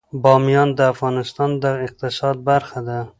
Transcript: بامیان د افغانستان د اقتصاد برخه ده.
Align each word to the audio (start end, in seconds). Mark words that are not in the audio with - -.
بامیان 0.23 0.69
د 0.77 0.79
افغانستان 0.93 1.49
د 1.63 1.65
اقتصاد 1.85 2.35
برخه 2.49 2.79
ده. 2.87 2.99